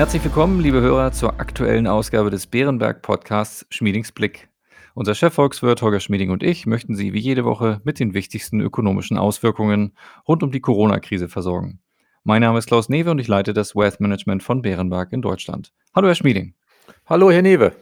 Herzlich 0.00 0.24
willkommen, 0.24 0.60
liebe 0.60 0.80
Hörer, 0.80 1.12
zur 1.12 1.40
aktuellen 1.40 1.86
Ausgabe 1.86 2.30
des 2.30 2.46
Bärenberg 2.46 3.02
Podcasts 3.02 3.66
Schmiedings 3.68 4.12
Blick. 4.12 4.48
Unser 4.94 5.14
Chefvolkswirt 5.14 5.82
Holger 5.82 6.00
Schmieding 6.00 6.30
und 6.30 6.42
ich 6.42 6.64
möchten 6.64 6.94
Sie 6.94 7.12
wie 7.12 7.18
jede 7.18 7.44
Woche 7.44 7.82
mit 7.84 8.00
den 8.00 8.14
wichtigsten 8.14 8.62
ökonomischen 8.62 9.18
Auswirkungen 9.18 9.92
rund 10.26 10.42
um 10.42 10.52
die 10.52 10.62
Corona-Krise 10.62 11.28
versorgen. 11.28 11.80
Mein 12.24 12.40
Name 12.40 12.58
ist 12.58 12.66
Klaus 12.66 12.88
Newe 12.88 13.10
und 13.10 13.18
ich 13.18 13.28
leite 13.28 13.52
das 13.52 13.76
Wealth 13.76 14.00
Management 14.00 14.42
von 14.42 14.62
Bärenberg 14.62 15.12
in 15.12 15.20
Deutschland. 15.20 15.74
Hallo, 15.94 16.08
Herr 16.08 16.14
Schmieding. 16.14 16.54
Hallo, 17.04 17.30
Herr 17.30 17.42
Newe. 17.42 17.72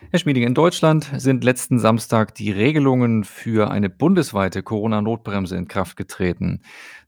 Herr 0.00 0.20
Schmieding, 0.20 0.44
in 0.44 0.54
Deutschland 0.54 1.10
sind 1.16 1.44
letzten 1.44 1.80
Samstag 1.80 2.34
die 2.34 2.50
Regelungen 2.50 3.24
für 3.24 3.70
eine 3.70 3.90
bundesweite 3.90 4.62
Corona-Notbremse 4.62 5.56
in 5.56 5.68
Kraft 5.68 5.96
getreten. 5.96 6.62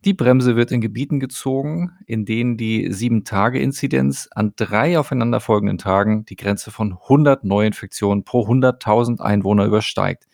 Die 0.05 0.13
Bremse 0.13 0.55
wird 0.57 0.73
in 0.73 0.83
Gebieten 0.83 1.19
gezogen, 1.19 1.93
in 2.07 2.27
denen 2.27 2.57
die 2.59 2.91
7-Tage-Inzidenz 2.91 4.29
an 4.34 4.53
drei 4.57 4.98
aufeinanderfolgenden 4.98 5.79
Tagen 5.79 6.27
die 6.27 6.37
Grenze 6.37 6.71
von 6.73 6.93
100 6.93 7.45
Neuinfektionen 7.45 8.25
pro 8.25 8.47
100.000 8.47 9.20
Einwohner 9.20 9.65
übersteigt. 9.65 10.27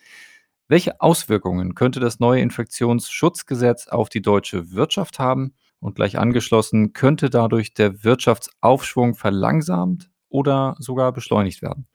Welche 0.66 1.00
Auswirkungen 1.00 1.74
könnte 1.76 2.00
das 2.00 2.18
neue 2.18 2.40
Infektionsschutzgesetz 2.40 3.86
auf 3.86 4.08
die 4.08 4.22
deutsche 4.22 4.72
Wirtschaft 4.72 5.18
haben? 5.18 5.54
Und 5.78 5.94
gleich 5.94 6.18
angeschlossen, 6.18 6.94
könnte 6.94 7.30
dadurch 7.30 7.74
der 7.74 8.02
Wirtschaftsaufschwung 8.02 9.14
verlangsamt 9.14 10.10
oder 10.30 10.74
sogar 10.78 11.12
beschleunigt 11.12 11.62
werden? 11.62 11.86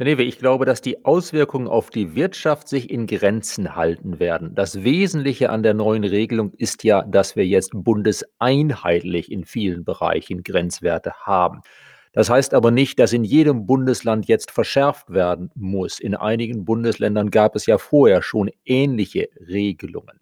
Herr 0.00 0.06
Newe, 0.06 0.22
ich 0.22 0.38
glaube, 0.38 0.64
dass 0.64 0.80
die 0.80 1.04
Auswirkungen 1.04 1.68
auf 1.68 1.90
die 1.90 2.14
Wirtschaft 2.14 2.68
sich 2.68 2.88
in 2.88 3.06
Grenzen 3.06 3.76
halten 3.76 4.18
werden. 4.18 4.54
Das 4.54 4.82
Wesentliche 4.82 5.50
an 5.50 5.62
der 5.62 5.74
neuen 5.74 6.04
Regelung 6.04 6.54
ist 6.54 6.84
ja, 6.84 7.02
dass 7.02 7.36
wir 7.36 7.46
jetzt 7.46 7.72
bundeseinheitlich 7.74 9.30
in 9.30 9.44
vielen 9.44 9.84
Bereichen 9.84 10.42
Grenzwerte 10.42 11.12
haben. 11.26 11.60
Das 12.14 12.30
heißt 12.30 12.54
aber 12.54 12.70
nicht, 12.70 12.98
dass 12.98 13.12
in 13.12 13.24
jedem 13.24 13.66
Bundesland 13.66 14.26
jetzt 14.26 14.50
verschärft 14.52 15.10
werden 15.10 15.50
muss. 15.54 16.00
In 16.00 16.14
einigen 16.14 16.64
Bundesländern 16.64 17.30
gab 17.30 17.54
es 17.54 17.66
ja 17.66 17.76
vorher 17.76 18.22
schon 18.22 18.50
ähnliche 18.64 19.28
Regelungen. 19.50 20.18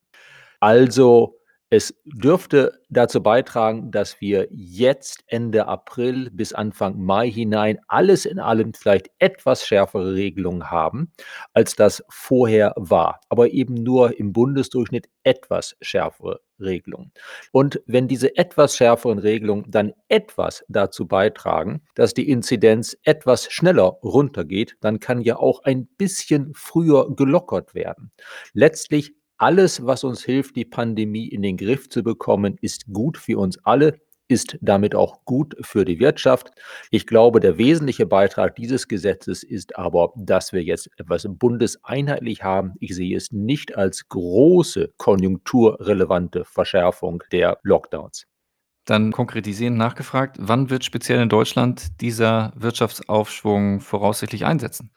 Also 0.59 1.39
es 1.71 1.95
dürfte 2.05 2.81
dazu 2.89 3.23
beitragen, 3.23 3.91
dass 3.91 4.21
wir 4.21 4.49
jetzt 4.51 5.23
Ende 5.27 5.67
April 5.67 6.31
bis 6.31 6.55
Anfang 6.55 6.99
Mai 6.99 7.31
hinein 7.31 7.79
alles 7.89 8.25
in 8.25 8.39
allem 8.39 8.73
vielleicht 8.73 9.11
etwas 9.19 9.67
schärfere 9.67 10.15
Regelungen 10.15 10.71
haben, 10.71 11.13
als 11.53 11.77
das 11.77 12.03
vorher 12.09 12.73
war, 12.77 13.21
aber 13.29 13.51
eben 13.51 13.75
nur 13.75 14.19
im 14.19 14.33
Bundesdurchschnitt 14.33 15.09
etwas 15.25 15.77
schärfere 15.83 16.41
Regelungen. 16.59 17.13
Und 17.53 17.83
wenn 17.87 18.09
diese 18.09 18.37
etwas 18.37 18.77
schärferen 18.77 19.19
Regelungen 19.19 19.65
dann 19.69 19.93
etwas 20.09 20.65
dazu 20.69 21.07
beitragen, 21.07 21.83
dass 21.95 22.15
die 22.15 22.31
Inzidenz 22.31 22.97
etwas 23.05 23.53
schneller 23.53 23.99
runtergeht, 24.03 24.77
dann 24.81 25.01
kann 25.01 25.21
ja 25.21 25.37
auch 25.37 25.63
ein 25.65 25.87
bisschen 25.99 26.53
früher 26.55 27.15
gelockert 27.15 27.75
werden. 27.75 28.11
Letztlich 28.55 29.15
alles, 29.39 29.87
was 29.87 30.05
uns 30.05 30.23
hilft, 30.25 30.57
die 30.57 30.65
Pandemie 30.65 31.29
in 31.29 31.43
den 31.43 31.57
Griff 31.57 31.89
zu 31.89 32.03
bekommen, 32.03 32.59
ist 32.61 32.87
gut 32.93 33.17
für 33.17 33.39
uns 33.39 33.59
alle, 33.65 34.01
ist 34.29 34.59
damit 34.61 34.95
auch 34.95 35.25
gut 35.25 35.57
für 35.63 35.85
die 35.85 35.99
Wirtschaft. 35.99 36.51
Ich 36.91 37.07
glaube, 37.07 37.41
der 37.41 37.57
wesentliche 37.57 38.05
Beitrag 38.05 38.57
dieses 38.57 38.87
Gesetzes 38.87 39.43
ist 39.43 39.79
aber, 39.79 40.13
dass 40.17 40.53
wir 40.53 40.63
jetzt 40.63 40.91
etwas 40.99 41.27
bundeseinheitlich 41.29 42.43
haben. 42.43 42.75
Ich 42.81 42.95
sehe 42.95 43.17
es 43.17 43.33
nicht 43.33 43.77
als 43.77 44.09
große 44.09 44.93
konjunkturrelevante 44.99 46.45
Verschärfung 46.45 47.23
der 47.33 47.59
Lockdowns. 47.63 48.27
Dann 48.85 49.13
konkretisieren 49.13 49.77
nachgefragt, 49.77 50.37
wann 50.41 50.71
wird 50.71 50.85
speziell 50.85 51.21
in 51.21 51.29
Deutschland 51.29 52.01
dieser 52.01 52.53
Wirtschaftsaufschwung 52.57 53.81
voraussichtlich 53.81 54.45
einsetzen? 54.45 54.91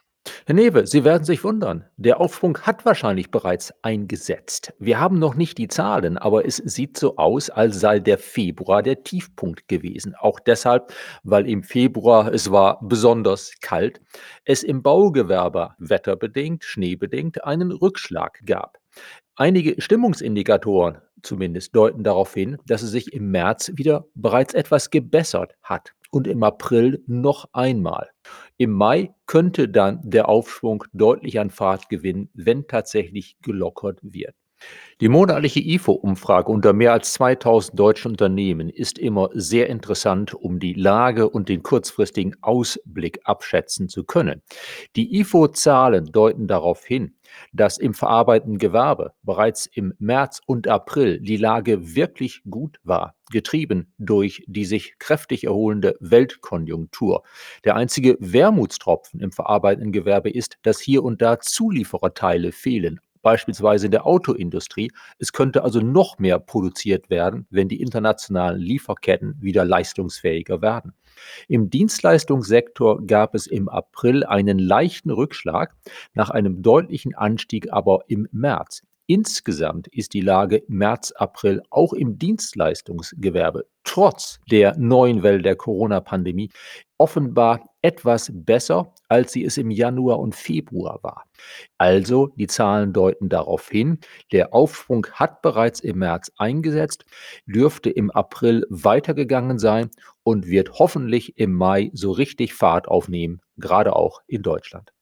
Herr 0.47 0.56
Newe, 0.56 0.88
Sie 0.88 1.03
werden 1.03 1.24
sich 1.24 1.44
wundern. 1.44 1.85
Der 1.97 2.19
Aufschwung 2.19 2.57
hat 2.62 2.84
wahrscheinlich 2.84 3.29
bereits 3.29 3.72
eingesetzt. 3.84 4.74
Wir 4.79 5.00
haben 5.00 5.19
noch 5.19 5.35
nicht 5.35 5.59
die 5.59 5.68
Zahlen, 5.68 6.18
aber 6.18 6.47
es 6.47 6.57
sieht 6.57 6.97
so 6.97 7.18
aus, 7.18 7.52
als 7.52 7.79
sei 7.79 8.00
der 8.00 8.18
Februar 8.18 8.81
der 8.81 9.03
Tiefpunkt 9.03 9.68
gewesen. 9.68 10.16
Auch 10.18 10.40
deshalb, 10.40 10.94
weil 11.24 11.47
im 11.47 11.62
Februar 11.62 12.34
es 12.34 12.52
war 12.52 12.79
besonders 12.81 13.53
kalt, 13.62 14.02
es 14.44 14.63
im 14.63 14.81
Baugewerbe 14.81 15.75
wetterbedingt, 15.78 16.63
schneebedingt 16.63 17.44
einen 17.44 17.72
Rückschlag 17.72 18.40
gab. 18.44 18.79
Einige 19.35 19.79
Stimmungsindikatoren 19.79 20.97
zumindest 21.22 21.75
deuten 21.75 22.03
darauf 22.03 22.34
hin, 22.34 22.58
dass 22.66 22.81
es 22.81 22.90
sich 22.90 23.13
im 23.13 23.29
März 23.29 23.73
wieder 23.75 24.06
bereits 24.16 24.56
etwas 24.56 24.90
gebessert 24.90 25.56
hat 25.62 25.94
und 26.09 26.28
im 26.28 26.44
April 26.44 27.03
noch 27.08 27.47
einmal. 27.53 28.09
Im 28.62 28.74
Mai 28.74 29.16
könnte 29.26 29.70
dann 29.70 30.08
der 30.08 30.30
Aufschwung 30.30 30.84
deutlich 30.94 31.40
an 31.40 31.50
Fahrt 31.50 31.90
gewinnen, 31.90 32.30
wenn 32.36 32.68
tatsächlich 32.68 33.38
gelockert 33.42 33.98
wird. 34.04 34.36
Die 35.02 35.10
monatliche 35.10 35.60
IFO-Umfrage 35.60 36.52
unter 36.52 36.74
mehr 36.74 36.94
als 36.94 37.14
2000 37.14 37.80
deutschen 37.80 38.12
Unternehmen 38.12 38.70
ist 38.70 39.00
immer 39.00 39.30
sehr 39.34 39.68
interessant, 39.68 40.36
um 40.36 40.60
die 40.60 40.74
Lage 40.74 41.28
und 41.28 41.50
den 41.50 41.64
kurzfristigen 41.64 42.36
Ausblick 42.42 43.20
abschätzen 43.24 43.90
zu 43.90 44.04
können. 44.04 44.44
Die 44.96 45.20
IFO-Zahlen 45.20 46.12
deuten 46.12 46.48
darauf 46.48 46.86
hin, 46.86 47.16
dass 47.52 47.80
im 47.80 47.96
verarbeitenden 47.96 48.60
Gewerbe 48.60 49.14
bereits 49.24 49.66
im 49.66 49.96
März 49.98 50.40
und 50.46 50.68
April 50.68 51.20
die 51.20 51.38
Lage 51.38 51.96
wirklich 51.96 52.44
gut 52.48 52.78
war, 52.84 53.16
getrieben 53.32 53.92
durch 53.98 54.44
die 54.46 54.66
sich 54.66 55.00
kräftig 55.00 55.46
erholende 55.46 55.96
Weltkonjunktur. 56.00 57.24
Der 57.64 57.76
einzige 57.76 58.18
Wermutstropfen 58.20 59.20
im 59.20 59.32
verarbeitenden 59.32 59.94
Gewerbe 59.94 60.30
ist, 60.30 60.60
dass 60.62 60.80
hier 60.80 61.04
und 61.04 61.24
da 61.24 61.40
Zuliefererteile 61.40 62.52
fehlen, 62.52 63.00
beispielsweise 63.22 63.86
in 63.86 63.92
der 63.92 64.06
Autoindustrie. 64.06 64.92
Es 65.20 65.34
könnte 65.34 65.64
also 65.64 65.80
noch 65.80 66.20
mehr 66.20 66.40
produziert 66.40 67.09
werden, 67.09 67.48
wenn 67.50 67.68
die 67.68 67.82
internationalen 67.82 68.59
Lieferketten 68.59 69.36
wieder 69.40 69.66
leistungsfähiger 69.66 70.62
werden. 70.62 70.94
Im 71.48 71.70
Dienstleistungssektor 71.70 73.06
gab 73.06 73.36
es 73.36 73.48
im 73.48 73.70
April 73.70 74.24
einen 74.24 74.59
leichten 74.59 75.12
Rückschlag, 75.12 75.76
nach 76.14 76.30
einem 76.30 76.62
deutlichen 76.62 77.16
Anstieg 77.16 77.72
aber 77.72 78.04
im 78.08 78.28
März. 78.32 78.84
Insgesamt 79.14 79.90
ist 79.90 80.14
die 80.14 80.22
Lage 80.22 80.64
März, 80.70 81.12
April 81.12 81.62
auch 81.70 81.92
im 81.92 82.18
Dienstleistungsgewerbe 82.18 83.66
trotz 83.84 84.40
der 84.50 84.78
neuen 84.78 85.22
Welle 85.22 85.42
der 85.42 85.58
Corona-Pandemie 85.58 86.50
offenbar 86.98 87.60
etwas 87.82 88.32
besser, 88.34 88.94
als 89.10 89.34
sie 89.34 89.44
es 89.44 89.58
im 89.58 89.70
Januar 89.70 90.18
und 90.20 90.34
Februar 90.34 91.00
war. 91.02 91.26
Also 91.78 92.28
die 92.38 92.48
Zahlen 92.48 92.94
deuten 92.94 93.28
darauf 93.28 93.68
hin, 93.68 94.00
der 94.32 94.54
Aufschwung 94.54 95.06
hat 95.12 95.42
bereits 95.42 95.82
im 95.82 96.00
März 96.00 96.32
eingesetzt, 96.38 97.04
dürfte 97.46 97.90
im 97.90 98.12
April 98.12 98.66
weitergegangen 98.70 99.60
sein 99.60 99.90
und 100.24 100.48
wird 100.48 100.80
hoffentlich 100.80 101.38
im 101.38 101.52
Mai 101.52 101.92
so 101.92 102.12
richtig 102.12 102.54
Fahrt 102.54 102.88
aufnehmen, 102.88 103.42
gerade 103.58 103.94
auch 103.94 104.22
in 104.28 104.42
Deutschland. 104.42 104.94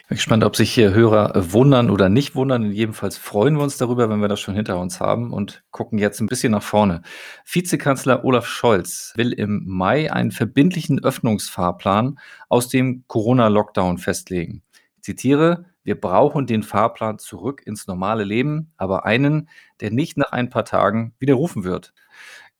Ich 0.00 0.06
bin 0.08 0.16
gespannt, 0.16 0.44
ob 0.44 0.56
sich 0.56 0.72
hier 0.72 0.94
Hörer 0.94 1.32
wundern 1.52 1.90
oder 1.90 2.08
nicht 2.08 2.34
wundern. 2.34 2.72
Jedenfalls 2.72 3.18
freuen 3.18 3.56
wir 3.56 3.62
uns 3.62 3.76
darüber, 3.76 4.08
wenn 4.08 4.20
wir 4.20 4.28
das 4.28 4.40
schon 4.40 4.54
hinter 4.54 4.78
uns 4.78 5.00
haben 5.00 5.32
und 5.32 5.62
gucken 5.70 5.98
jetzt 5.98 6.20
ein 6.20 6.26
bisschen 6.26 6.52
nach 6.52 6.62
vorne. 6.62 7.02
Vizekanzler 7.44 8.24
Olaf 8.24 8.46
Scholz 8.46 9.12
will 9.16 9.32
im 9.32 9.64
Mai 9.66 10.10
einen 10.12 10.30
verbindlichen 10.32 11.02
Öffnungsfahrplan 11.02 12.18
aus 12.48 12.68
dem 12.68 13.04
Corona-Lockdown 13.06 13.98
festlegen. 13.98 14.62
Ich 14.96 15.02
zitiere, 15.02 15.66
wir 15.84 15.98
brauchen 15.98 16.46
den 16.46 16.62
Fahrplan 16.62 17.18
zurück 17.18 17.62
ins 17.64 17.86
normale 17.86 18.24
Leben, 18.24 18.72
aber 18.76 19.06
einen, 19.06 19.48
der 19.80 19.90
nicht 19.90 20.18
nach 20.18 20.32
ein 20.32 20.50
paar 20.50 20.64
Tagen 20.64 21.14
widerrufen 21.18 21.64
wird. 21.64 21.94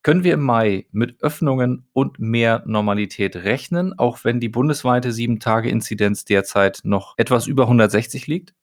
Können 0.08 0.24
wir 0.24 0.32
im 0.32 0.42
Mai 0.42 0.86
mit 0.90 1.22
Öffnungen 1.22 1.86
und 1.92 2.18
mehr 2.18 2.62
Normalität 2.64 3.36
rechnen, 3.36 3.92
auch 3.98 4.24
wenn 4.24 4.40
die 4.40 4.48
bundesweite 4.48 5.10
7-Tage-Inzidenz 5.10 6.24
derzeit 6.24 6.80
noch 6.82 7.12
etwas 7.18 7.46
über 7.46 7.64
160 7.64 8.26
liegt? 8.26 8.54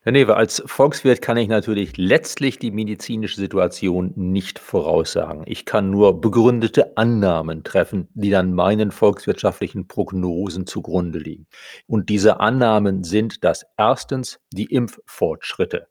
Herr 0.00 0.12
Newe, 0.12 0.34
als 0.34 0.62
Volkswirt 0.64 1.20
kann 1.20 1.36
ich 1.36 1.48
natürlich 1.48 1.98
letztlich 1.98 2.58
die 2.58 2.70
medizinische 2.70 3.36
Situation 3.36 4.14
nicht 4.16 4.58
voraussagen. 4.58 5.42
Ich 5.44 5.66
kann 5.66 5.90
nur 5.90 6.22
begründete 6.22 6.96
Annahmen 6.96 7.64
treffen, 7.64 8.08
die 8.14 8.30
dann 8.30 8.54
meinen 8.54 8.90
volkswirtschaftlichen 8.90 9.86
Prognosen 9.86 10.66
zugrunde 10.66 11.18
liegen. 11.18 11.46
Und 11.86 12.08
diese 12.08 12.40
Annahmen 12.40 13.04
sind, 13.04 13.44
dass 13.44 13.66
erstens 13.76 14.40
die 14.54 14.72
Impffortschritte 14.72 15.86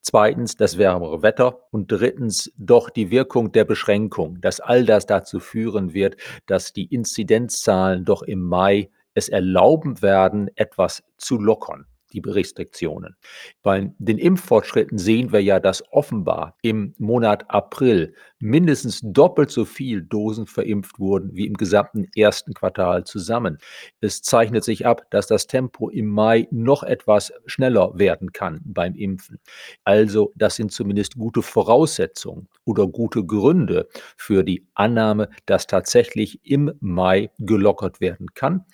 Zweitens 0.00 0.56
das 0.56 0.78
wärmere 0.78 1.22
Wetter 1.22 1.60
und 1.70 1.90
drittens 1.90 2.52
doch 2.56 2.90
die 2.90 3.10
Wirkung 3.10 3.52
der 3.52 3.64
Beschränkung, 3.64 4.40
dass 4.40 4.60
all 4.60 4.84
das 4.84 5.06
dazu 5.06 5.40
führen 5.40 5.94
wird, 5.94 6.16
dass 6.46 6.72
die 6.72 6.86
Inzidenzzahlen 6.86 8.04
doch 8.04 8.22
im 8.22 8.42
Mai 8.42 8.90
es 9.14 9.28
erlauben 9.28 10.00
werden, 10.02 10.50
etwas 10.54 11.02
zu 11.16 11.38
lockern. 11.38 11.86
Die 12.12 12.22
Restriktionen. 12.24 13.16
Bei 13.62 13.92
den 13.98 14.18
Impffortschritten 14.18 14.98
sehen 14.98 15.32
wir 15.32 15.42
ja, 15.42 15.60
dass 15.60 15.82
offenbar 15.92 16.56
im 16.62 16.94
Monat 16.98 17.44
April 17.48 18.14
mindestens 18.40 19.00
doppelt 19.02 19.50
so 19.50 19.64
viel 19.64 20.02
Dosen 20.02 20.46
verimpft 20.46 20.98
wurden 20.98 21.34
wie 21.34 21.46
im 21.46 21.54
gesamten 21.54 22.06
ersten 22.16 22.54
Quartal 22.54 23.04
zusammen. 23.04 23.58
Es 24.00 24.22
zeichnet 24.22 24.64
sich 24.64 24.86
ab, 24.86 25.02
dass 25.10 25.26
das 25.26 25.46
Tempo 25.46 25.88
im 25.88 26.06
Mai 26.06 26.48
noch 26.50 26.82
etwas 26.82 27.32
schneller 27.46 27.98
werden 27.98 28.32
kann 28.32 28.60
beim 28.64 28.94
Impfen. 28.94 29.40
Also 29.84 30.32
das 30.36 30.56
sind 30.56 30.72
zumindest 30.72 31.16
gute 31.16 31.42
Voraussetzungen 31.42 32.48
oder 32.64 32.86
gute 32.86 33.24
Gründe 33.24 33.88
für 34.16 34.44
die 34.44 34.66
Annahme, 34.74 35.28
dass 35.46 35.66
tatsächlich 35.66 36.40
im 36.44 36.72
Mai 36.80 37.30
gelockert 37.38 38.00
werden 38.00 38.28
kann. 38.34 38.64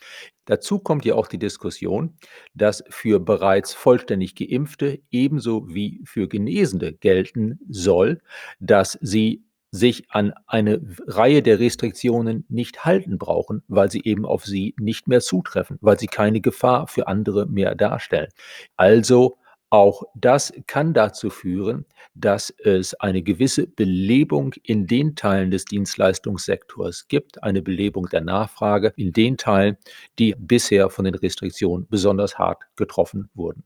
Dazu 0.46 0.78
kommt 0.78 1.04
ja 1.04 1.14
auch 1.14 1.26
die 1.26 1.38
Diskussion, 1.38 2.16
dass 2.54 2.84
für 2.90 3.20
bereits 3.20 3.72
vollständig 3.72 4.34
Geimpfte 4.34 5.00
ebenso 5.10 5.68
wie 5.68 6.00
für 6.04 6.28
Genesene 6.28 6.92
gelten 6.92 7.58
soll, 7.68 8.20
dass 8.60 8.98
sie 9.00 9.44
sich 9.70 10.08
an 10.10 10.32
eine 10.46 10.80
Reihe 11.08 11.42
der 11.42 11.58
Restriktionen 11.58 12.44
nicht 12.48 12.84
halten 12.84 13.18
brauchen, 13.18 13.64
weil 13.66 13.90
sie 13.90 14.02
eben 14.04 14.24
auf 14.24 14.44
sie 14.44 14.74
nicht 14.78 15.08
mehr 15.08 15.20
zutreffen, 15.20 15.78
weil 15.80 15.98
sie 15.98 16.06
keine 16.06 16.40
Gefahr 16.40 16.86
für 16.86 17.08
andere 17.08 17.46
mehr 17.46 17.74
darstellen. 17.74 18.28
Also 18.76 19.38
auch 19.74 20.04
das 20.14 20.52
kann 20.68 20.94
dazu 20.94 21.30
führen, 21.30 21.84
dass 22.14 22.54
es 22.62 22.94
eine 22.94 23.22
gewisse 23.22 23.66
Belebung 23.66 24.54
in 24.62 24.86
den 24.86 25.16
Teilen 25.16 25.50
des 25.50 25.64
Dienstleistungssektors 25.64 27.08
gibt, 27.08 27.42
eine 27.42 27.60
Belebung 27.60 28.06
der 28.08 28.20
Nachfrage 28.20 28.92
in 28.94 29.12
den 29.12 29.36
Teilen, 29.36 29.76
die 30.20 30.36
bisher 30.38 30.90
von 30.90 31.04
den 31.04 31.16
Restriktionen 31.16 31.88
besonders 31.90 32.38
hart 32.38 32.62
getroffen 32.76 33.30
wurden. 33.34 33.64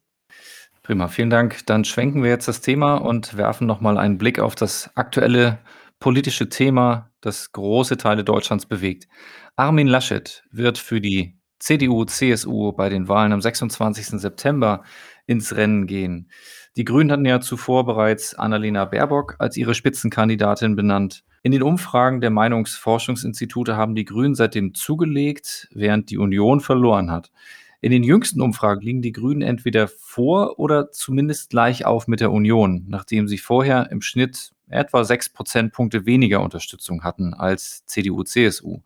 Prima, 0.82 1.08
vielen 1.08 1.28
Dank. 1.28 1.66
Dann 1.66 1.84
schwenken 1.84 2.22
wir 2.22 2.30
jetzt 2.30 2.48
das 2.48 2.62
Thema 2.62 2.96
und 2.96 3.36
werfen 3.36 3.66
nochmal 3.66 3.98
einen 3.98 4.16
Blick 4.16 4.38
auf 4.38 4.54
das 4.54 4.90
aktuelle 4.94 5.58
politische 6.00 6.48
Thema, 6.48 7.10
das 7.20 7.52
große 7.52 7.98
Teile 7.98 8.24
Deutschlands 8.24 8.64
bewegt. 8.64 9.08
Armin 9.56 9.88
Laschet 9.88 10.42
wird 10.50 10.78
für 10.78 11.02
die 11.02 11.38
CDU, 11.58 12.04
CSU 12.04 12.72
bei 12.72 12.88
den 12.88 13.08
Wahlen 13.08 13.32
am 13.32 13.42
26. 13.42 14.20
September 14.20 14.84
ins 15.28 15.54
Rennen 15.54 15.86
gehen. 15.86 16.28
Die 16.76 16.84
Grünen 16.84 17.12
hatten 17.12 17.26
ja 17.26 17.40
zuvor 17.40 17.84
bereits 17.84 18.34
Annalena 18.34 18.86
Baerbock 18.86 19.36
als 19.38 19.56
ihre 19.56 19.74
Spitzenkandidatin 19.74 20.74
benannt. 20.74 21.22
In 21.42 21.52
den 21.52 21.62
Umfragen 21.62 22.20
der 22.20 22.30
Meinungsforschungsinstitute 22.30 23.76
haben 23.76 23.94
die 23.94 24.06
Grünen 24.06 24.34
seitdem 24.34 24.74
zugelegt, 24.74 25.68
während 25.72 26.10
die 26.10 26.18
Union 26.18 26.60
verloren 26.60 27.10
hat. 27.10 27.30
In 27.80 27.92
den 27.92 28.02
jüngsten 28.02 28.40
Umfragen 28.40 28.80
liegen 28.80 29.02
die 29.02 29.12
Grünen 29.12 29.42
entweder 29.42 29.86
vor 29.86 30.58
oder 30.58 30.90
zumindest 30.90 31.50
gleich 31.50 31.84
auf 31.84 32.08
mit 32.08 32.20
der 32.20 32.32
Union, 32.32 32.86
nachdem 32.88 33.28
sie 33.28 33.38
vorher 33.38 33.90
im 33.92 34.00
Schnitt 34.00 34.52
etwa 34.68 35.04
sechs 35.04 35.28
Prozentpunkte 35.28 36.06
weniger 36.06 36.40
Unterstützung 36.40 37.04
hatten 37.04 37.34
als 37.34 37.84
CDU, 37.86 38.24
CSU. 38.24 38.80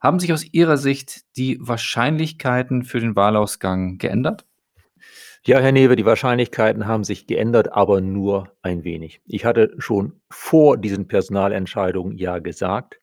Haben 0.00 0.18
sich 0.18 0.32
aus 0.32 0.44
Ihrer 0.44 0.76
Sicht 0.76 1.22
die 1.36 1.58
Wahrscheinlichkeiten 1.60 2.82
für 2.82 3.00
den 3.00 3.14
Wahlausgang 3.14 3.98
geändert? 3.98 4.44
Ja, 5.44 5.58
Herr 5.58 5.72
Newe, 5.72 5.96
die 5.96 6.06
Wahrscheinlichkeiten 6.06 6.86
haben 6.86 7.02
sich 7.02 7.26
geändert, 7.26 7.72
aber 7.72 8.00
nur 8.00 8.52
ein 8.62 8.84
wenig. 8.84 9.20
Ich 9.26 9.44
hatte 9.44 9.74
schon 9.78 10.20
vor 10.30 10.76
diesen 10.76 11.08
Personalentscheidungen 11.08 12.16
ja 12.16 12.38
gesagt, 12.38 13.00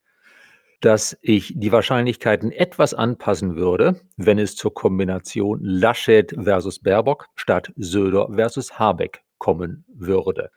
dass 0.80 1.18
ich 1.21 1.53
die 1.57 1.74
Wahrscheinlichkeiten 1.74 2.53
etwas 2.53 2.94
anpassen 2.94 3.57
würde, 3.57 4.00
wenn 4.15 4.39
es 4.39 4.56
zur 4.56 4.74
Kombination 4.74 5.59
Laschet 5.62 6.33
versus 6.41 6.80
Baerbock 6.80 7.25
statt 7.36 7.74
Söder 7.75 8.30
versus 8.33 8.80
Habeck 8.80 9.21
kommen 9.38 9.83
würde. 9.89 10.50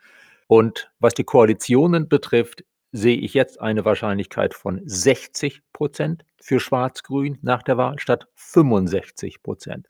Und 0.46 0.92
was 1.00 1.14
die 1.14 1.24
Koalitionen 1.24 2.08
betrifft, 2.08 2.64
sehe 2.92 3.16
ich 3.16 3.34
jetzt 3.34 3.60
eine 3.60 3.84
Wahrscheinlichkeit 3.84 4.54
von 4.54 4.82
60 4.84 5.62
Prozent 5.72 6.24
für 6.40 6.60
Schwarz-Grün 6.60 7.38
nach 7.42 7.64
der 7.64 7.76
Wahl 7.76 7.98
statt 7.98 8.28
65 8.36 9.42
Prozent. 9.42 9.88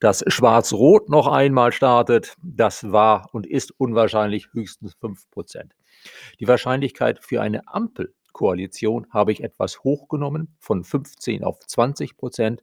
Dass 0.00 0.24
Schwarz-Rot 0.26 1.08
noch 1.08 1.26
einmal 1.28 1.72
startet, 1.72 2.34
das 2.42 2.90
war 2.90 3.28
und 3.32 3.46
ist 3.46 3.72
unwahrscheinlich 3.78 4.52
höchstens 4.52 4.94
5 5.00 5.30
Prozent. 5.30 5.74
Die 6.40 6.48
Wahrscheinlichkeit 6.48 7.22
für 7.22 7.40
eine 7.40 7.66
Ampelkoalition 7.68 9.06
habe 9.10 9.32
ich 9.32 9.42
etwas 9.42 9.84
hochgenommen, 9.84 10.54
von 10.58 10.84
15 10.84 11.44
auf 11.44 11.60
20 11.60 12.16
Prozent. 12.16 12.62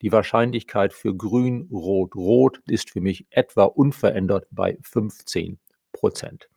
Die 0.00 0.12
Wahrscheinlichkeit 0.12 0.92
für 0.92 1.14
Grün, 1.14 1.68
Rot, 1.72 2.14
Rot 2.14 2.60
ist 2.66 2.90
für 2.90 3.00
mich 3.00 3.26
etwa 3.30 3.64
unverändert 3.64 4.46
bei 4.50 4.78
15 4.82 5.58
Prozent. 5.92 6.48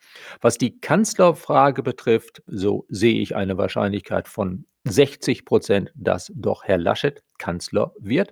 Was 0.42 0.58
die 0.60 0.80
Kanzlerfrage 0.80 1.82
betrifft, 1.82 2.44
so 2.46 2.86
sehe 2.90 3.20
ich 3.20 3.36
eine 3.36 3.58
Wahrscheinlichkeit 3.58 4.28
von 4.28 4.66
60 4.84 5.46
Prozent, 5.46 5.92
dass 5.96 6.32
doch 6.36 6.64
Herr 6.64 6.78
Laschet 6.78 7.24
Kanzler 7.40 7.94
wird 8.00 8.32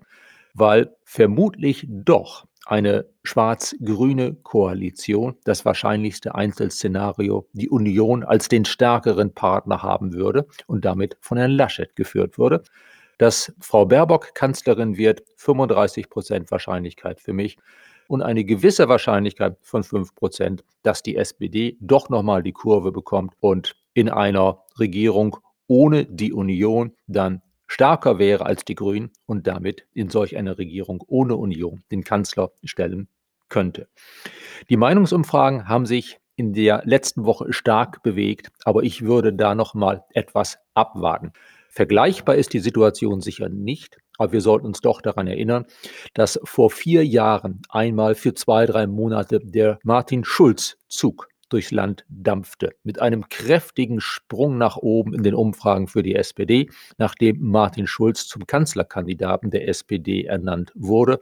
weil 0.60 0.96
vermutlich 1.04 1.88
doch 1.90 2.46
eine 2.66 3.06
schwarz-grüne 3.24 4.36
Koalition, 4.36 5.36
das 5.44 5.66
wahrscheinlichste 5.66 6.36
Einzelszenario, 6.36 7.48
die 7.54 7.70
Union 7.70 8.24
als 8.24 8.48
den 8.48 8.66
stärkeren 8.66 9.34
Partner 9.34 9.82
haben 9.82 10.14
würde 10.14 10.46
und 10.68 10.86
damit 10.86 11.18
von 11.20 11.38
Herrn 11.38 11.52
Laschet 11.52 11.96
geführt 11.96 12.38
würde. 12.38 12.62
Dass 13.18 13.54
Frau 13.60 13.86
Baerbock 13.86 14.36
Kanzlerin 14.36 14.98
wird, 14.98 15.24
35 15.38 16.10
Prozent 16.10 16.52
Wahrscheinlichkeit 16.52 17.20
für 17.20 17.34
mich 17.34 17.58
und 18.08 18.22
eine 18.22 18.44
gewisse 18.44 18.88
Wahrscheinlichkeit 18.88 19.58
von 19.62 19.84
5 19.84 20.14
Prozent, 20.14 20.64
dass 20.84 21.02
die 21.02 21.16
SPD 21.16 21.78
doch 21.82 22.10
nochmal 22.10 22.44
die 22.44 22.54
Kurve 22.54 22.92
bekommt 22.92 23.34
und 23.40 23.76
in 23.94 24.10
einer 24.10 24.64
Regierung 24.80 25.38
ohne 25.68 26.06
die 26.06 26.34
Union 26.34 26.94
dann 27.08 27.42
stärker 27.70 28.20
wäre 28.20 28.46
als 28.46 28.66
die 28.66 28.76
Grünen 28.76 29.12
und 29.26 29.48
damit 29.48 29.86
in 29.94 30.10
solch 30.10 30.36
einer 30.36 30.58
Regierung 30.58 31.02
ohne 31.08 31.38
Union 31.38 31.84
den 31.92 32.04
Kanzler 32.04 32.52
stellen 32.66 33.08
könnte. 33.48 33.88
Die 34.70 34.76
Meinungsumfragen 34.76 35.70
haben 35.70 35.86
sich 35.86 36.20
in 36.36 36.54
der 36.54 36.82
letzten 36.86 37.26
Woche 37.26 37.54
stark 37.54 38.02
bewegt, 38.04 38.52
aber 38.64 38.84
ich 38.84 39.04
würde 39.04 39.34
da 39.34 39.56
noch 39.56 39.74
mal 39.74 40.04
etwas 40.14 40.58
abwarten. 40.74 41.32
Vergleichbar 41.70 42.36
ist 42.36 42.54
die 42.54 42.60
Situation 42.60 43.22
sicher 43.22 43.50
nicht, 43.50 43.98
aber 44.18 44.32
wir 44.32 44.42
sollten 44.42 44.66
uns 44.66 44.82
doch 44.82 45.02
daran 45.02 45.28
erinnern, 45.28 45.66
dass 46.14 46.40
vor 46.44 46.72
vier 46.72 47.06
Jahren 47.06 47.62
einmal 47.70 48.16
für 48.16 48.34
zwei, 48.34 48.66
drei 48.66 48.88
Monate 48.88 49.40
der 49.40 49.80
Martin 49.84 50.24
Schulz-Zug 50.24 51.30
durchs 51.50 51.72
Land 51.72 52.06
dampfte, 52.10 52.76
mit 52.84 53.02
einem 53.02 53.28
kräftigen 53.30 54.00
Sprung 54.00 54.58
nach 54.58 54.78
oben 54.78 55.14
in 55.14 55.24
den 55.24 55.36
Umfragen 55.36 55.88
für 55.88 56.04
die 56.04 56.16
SPD, 56.16 56.70
nachdem 56.98 57.42
Martin 57.42 57.88
Schulz 57.88 58.28
zum 58.28 58.48
Kanzlerkandidaten 58.48 59.52
der 59.52 59.68
SPD 59.68 60.26
ernannt 60.26 60.72
wurde. 60.76 61.20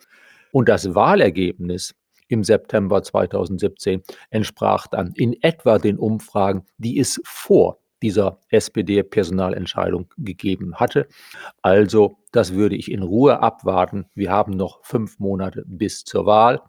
Und 0.52 0.70
das 0.70 0.94
Wahlergebnis 0.94 1.96
im 2.28 2.44
September 2.44 3.02
2017 3.02 4.02
entsprach 4.30 4.88
dann 4.88 5.14
in 5.16 5.36
etwa 5.42 5.80
den 5.80 5.98
Umfragen, 5.98 6.66
die 6.78 7.00
es 7.00 7.22
vor 7.24 7.80
dieser 8.02 8.40
SPD-Personalentscheidung 8.50 10.08
gegeben 10.18 10.76
hatte. 10.76 11.08
Also, 11.62 12.18
das 12.32 12.54
würde 12.54 12.76
ich 12.76 12.92
in 12.92 13.02
Ruhe 13.02 13.40
abwarten. 13.42 14.06
Wir 14.14 14.32
haben 14.32 14.52
noch 14.52 14.84
fünf 14.84 15.20
Monate 15.20 15.64
bis 15.66 16.04
zur 16.04 16.26
Wahl. 16.26 16.62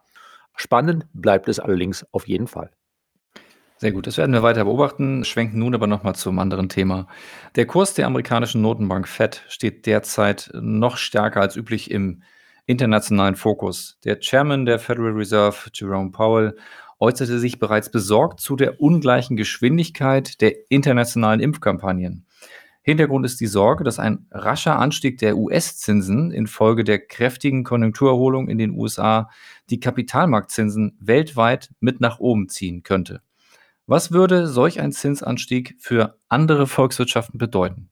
Spannend 0.56 1.06
bleibt 1.12 1.48
es 1.48 1.60
allerdings 1.60 2.06
auf 2.12 2.26
jeden 2.26 2.46
Fall. 2.46 2.70
Sehr 3.80 3.92
gut, 3.92 4.08
das 4.08 4.18
werden 4.18 4.32
wir 4.32 4.42
weiter 4.42 4.64
beobachten, 4.64 5.24
schwenken 5.24 5.60
nun 5.60 5.72
aber 5.72 5.86
nochmal 5.86 6.16
zum 6.16 6.40
anderen 6.40 6.68
Thema. 6.68 7.06
Der 7.54 7.64
Kurs 7.64 7.94
der 7.94 8.06
amerikanischen 8.06 8.60
Notenbank 8.60 9.06
Fed 9.06 9.44
steht 9.46 9.86
derzeit 9.86 10.50
noch 10.52 10.96
stärker 10.96 11.40
als 11.40 11.54
üblich 11.54 11.92
im 11.92 12.24
internationalen 12.66 13.36
Fokus. 13.36 14.00
Der 14.04 14.18
Chairman 14.18 14.66
der 14.66 14.80
Federal 14.80 15.12
Reserve, 15.12 15.70
Jerome 15.72 16.10
Powell, 16.10 16.56
äußerte 16.98 17.38
sich 17.38 17.60
bereits 17.60 17.88
besorgt 17.88 18.40
zu 18.40 18.56
der 18.56 18.80
ungleichen 18.80 19.36
Geschwindigkeit 19.36 20.40
der 20.40 20.54
internationalen 20.70 21.38
Impfkampagnen. 21.38 22.26
Hintergrund 22.82 23.24
ist 23.26 23.40
die 23.40 23.46
Sorge, 23.46 23.84
dass 23.84 24.00
ein 24.00 24.26
rascher 24.32 24.76
Anstieg 24.76 25.18
der 25.18 25.36
US-Zinsen 25.36 26.32
infolge 26.32 26.82
der 26.82 26.98
kräftigen 26.98 27.62
Konjunkturerholung 27.62 28.48
in 28.48 28.58
den 28.58 28.72
USA 28.72 29.30
die 29.70 29.78
Kapitalmarktzinsen 29.78 30.96
weltweit 30.98 31.70
mit 31.78 32.00
nach 32.00 32.18
oben 32.18 32.48
ziehen 32.48 32.82
könnte. 32.82 33.22
Was 33.90 34.12
würde 34.12 34.46
solch 34.46 34.80
ein 34.80 34.92
Zinsanstieg 34.92 35.74
für 35.78 36.18
andere 36.28 36.66
Volkswirtschaften 36.66 37.38
bedeuten? 37.38 37.88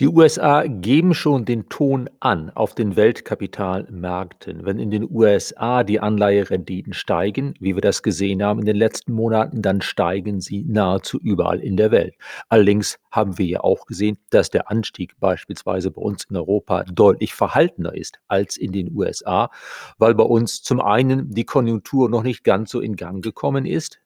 Die 0.00 0.08
USA 0.08 0.64
geben 0.66 1.12
schon 1.12 1.44
den 1.44 1.68
Ton 1.68 2.08
an 2.20 2.48
auf 2.48 2.74
den 2.74 2.96
Weltkapitalmärkten. 2.96 4.64
Wenn 4.64 4.78
in 4.78 4.90
den 4.90 5.06
USA 5.10 5.84
die 5.84 6.00
Anleiherenditen 6.00 6.94
steigen, 6.94 7.52
wie 7.60 7.74
wir 7.74 7.82
das 7.82 8.02
gesehen 8.02 8.42
haben 8.42 8.60
in 8.60 8.64
den 8.64 8.76
letzten 8.76 9.12
Monaten, 9.12 9.60
dann 9.60 9.82
steigen 9.82 10.40
sie 10.40 10.64
nahezu 10.66 11.20
überall 11.20 11.60
in 11.60 11.76
der 11.76 11.90
Welt. 11.90 12.14
Allerdings 12.48 12.98
haben 13.10 13.36
wir 13.36 13.44
ja 13.44 13.60
auch 13.60 13.84
gesehen, 13.84 14.16
dass 14.30 14.48
der 14.48 14.70
Anstieg 14.70 15.20
beispielsweise 15.20 15.90
bei 15.90 16.00
uns 16.00 16.24
in 16.30 16.36
Europa 16.36 16.84
deutlich 16.84 17.34
verhaltener 17.34 17.94
ist 17.94 18.20
als 18.26 18.56
in 18.56 18.72
den 18.72 18.90
USA, 18.96 19.50
weil 19.98 20.14
bei 20.14 20.24
uns 20.24 20.62
zum 20.62 20.80
einen 20.80 21.28
die 21.28 21.44
Konjunktur 21.44 22.08
noch 22.08 22.22
nicht 22.22 22.42
ganz 22.42 22.70
so 22.70 22.80
in 22.80 22.96
Gang 22.96 23.22
gekommen 23.22 23.66
ist 23.66 23.98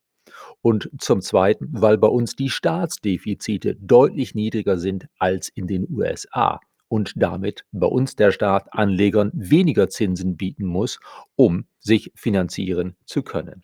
und 0.67 0.91
zum 0.99 1.21
Zweiten, 1.21 1.69
weil 1.71 1.97
bei 1.97 2.09
uns 2.09 2.35
die 2.35 2.51
Staatsdefizite 2.51 3.77
deutlich 3.77 4.35
niedriger 4.35 4.79
sind 4.79 5.07
als 5.17 5.49
in 5.49 5.69
den 5.69 5.87
USA 5.89 6.59
und 6.89 7.13
damit 7.15 7.65
bei 7.71 7.87
uns 7.87 8.17
der 8.17 8.33
Staat 8.33 8.75
Anlegern 8.75 9.31
weniger 9.33 9.89
Zinsen 9.89 10.37
bieten 10.37 10.67
muss, 10.67 10.99
um 11.37 11.67
sich 11.79 12.11
finanzieren 12.17 12.97
zu 13.05 13.23
können. 13.23 13.63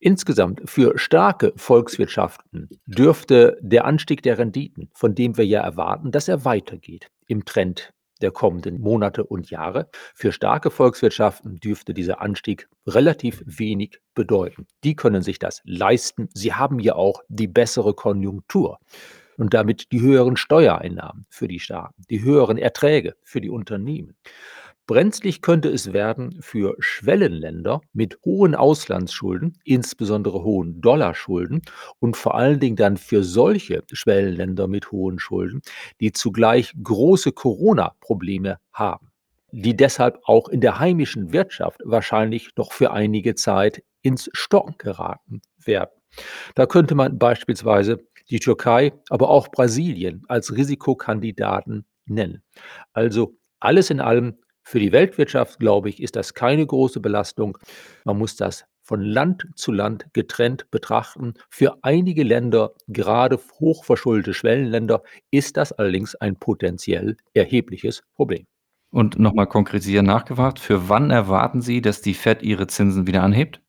Insgesamt 0.00 0.68
für 0.68 0.98
starke 0.98 1.52
Volkswirtschaften 1.54 2.68
dürfte 2.84 3.56
der 3.60 3.84
Anstieg 3.84 4.20
der 4.24 4.36
Renditen, 4.36 4.90
von 4.92 5.14
dem 5.14 5.36
wir 5.36 5.46
ja 5.46 5.60
erwarten, 5.60 6.10
dass 6.10 6.26
er 6.26 6.44
weitergeht 6.44 7.12
im 7.28 7.44
Trend 7.44 7.92
der 8.24 8.32
kommenden 8.32 8.80
Monate 8.80 9.22
und 9.22 9.50
Jahre. 9.50 9.88
Für 10.14 10.32
starke 10.32 10.70
Volkswirtschaften 10.70 11.60
dürfte 11.60 11.92
dieser 11.92 12.22
Anstieg 12.22 12.68
relativ 12.86 13.42
wenig 13.44 14.00
bedeuten. 14.14 14.66
Die 14.82 14.96
können 14.96 15.22
sich 15.22 15.38
das 15.38 15.60
leisten. 15.64 16.30
Sie 16.32 16.54
haben 16.54 16.80
ja 16.80 16.94
auch 16.94 17.22
die 17.28 17.48
bessere 17.48 17.92
Konjunktur 17.94 18.78
und 19.36 19.52
damit 19.52 19.92
die 19.92 20.00
höheren 20.00 20.38
Steuereinnahmen 20.38 21.26
für 21.28 21.48
die 21.48 21.60
Staaten, 21.60 22.02
die 22.08 22.22
höheren 22.22 22.56
Erträge 22.56 23.14
für 23.22 23.42
die 23.42 23.50
Unternehmen. 23.50 24.16
Brenzlig 24.86 25.40
könnte 25.40 25.70
es 25.70 25.94
werden 25.94 26.36
für 26.42 26.76
Schwellenländer 26.78 27.80
mit 27.94 28.18
hohen 28.22 28.54
Auslandsschulden, 28.54 29.56
insbesondere 29.64 30.42
hohen 30.44 30.82
Dollarschulden 30.82 31.62
und 32.00 32.18
vor 32.18 32.34
allen 32.34 32.60
Dingen 32.60 32.76
dann 32.76 32.98
für 32.98 33.24
solche 33.24 33.82
Schwellenländer 33.90 34.68
mit 34.68 34.92
hohen 34.92 35.18
Schulden, 35.18 35.62
die 36.00 36.12
zugleich 36.12 36.74
große 36.82 37.32
Corona-Probleme 37.32 38.58
haben, 38.74 39.10
die 39.52 39.74
deshalb 39.74 40.18
auch 40.24 40.50
in 40.50 40.60
der 40.60 40.78
heimischen 40.78 41.32
Wirtschaft 41.32 41.80
wahrscheinlich 41.82 42.50
noch 42.56 42.72
für 42.72 42.92
einige 42.92 43.34
Zeit 43.34 43.82
ins 44.02 44.28
Stocken 44.34 44.74
geraten 44.76 45.40
werden. 45.64 45.98
Da 46.54 46.66
könnte 46.66 46.94
man 46.94 47.18
beispielsweise 47.18 48.06
die 48.28 48.38
Türkei, 48.38 48.92
aber 49.08 49.30
auch 49.30 49.48
Brasilien 49.48 50.24
als 50.28 50.54
Risikokandidaten 50.54 51.86
nennen. 52.04 52.42
Also 52.92 53.38
alles 53.60 53.88
in 53.88 54.00
allem 54.00 54.36
für 54.64 54.80
die 54.80 54.92
Weltwirtschaft, 54.92 55.60
glaube 55.60 55.88
ich, 55.88 56.02
ist 56.02 56.16
das 56.16 56.34
keine 56.34 56.66
große 56.66 57.00
Belastung. 57.00 57.58
Man 58.04 58.18
muss 58.18 58.36
das 58.36 58.64
von 58.82 59.00
Land 59.00 59.48
zu 59.54 59.72
Land 59.72 60.06
getrennt 60.12 60.70
betrachten. 60.70 61.34
Für 61.48 61.78
einige 61.82 62.22
Länder, 62.22 62.72
gerade 62.88 63.38
hochverschuldete 63.58 64.34
Schwellenländer, 64.34 65.02
ist 65.30 65.56
das 65.56 65.72
allerdings 65.72 66.14
ein 66.16 66.36
potenziell 66.36 67.16
erhebliches 67.32 68.02
Problem. 68.14 68.46
Und 68.90 69.18
nochmal 69.18 69.48
konkretisieren 69.48 70.06
nachgefragt, 70.06 70.60
für 70.60 70.88
wann 70.88 71.10
erwarten 71.10 71.62
Sie, 71.62 71.80
dass 71.80 72.00
die 72.00 72.14
Fed 72.14 72.42
ihre 72.42 72.68
Zinsen 72.68 73.06
wieder 73.06 73.22
anhebt? 73.22 73.60